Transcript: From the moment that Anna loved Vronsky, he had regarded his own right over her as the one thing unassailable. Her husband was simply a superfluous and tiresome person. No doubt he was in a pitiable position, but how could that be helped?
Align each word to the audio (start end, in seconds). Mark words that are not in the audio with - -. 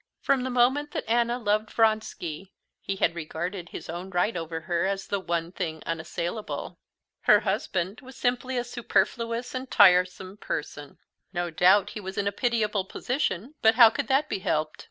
From 0.19 0.41
the 0.41 0.49
moment 0.49 0.93
that 0.93 1.07
Anna 1.07 1.37
loved 1.37 1.69
Vronsky, 1.69 2.51
he 2.81 2.95
had 2.95 3.13
regarded 3.13 3.69
his 3.69 3.87
own 3.87 4.09
right 4.09 4.35
over 4.35 4.61
her 4.61 4.85
as 4.87 5.05
the 5.05 5.19
one 5.19 5.51
thing 5.51 5.83
unassailable. 5.85 6.79
Her 7.25 7.41
husband 7.41 8.01
was 8.01 8.15
simply 8.17 8.57
a 8.57 8.63
superfluous 8.63 9.53
and 9.53 9.69
tiresome 9.69 10.37
person. 10.37 10.97
No 11.33 11.51
doubt 11.51 11.91
he 11.91 11.99
was 11.99 12.17
in 12.17 12.25
a 12.25 12.31
pitiable 12.31 12.85
position, 12.85 13.53
but 13.61 13.75
how 13.75 13.91
could 13.91 14.07
that 14.07 14.27
be 14.27 14.39
helped? 14.39 14.79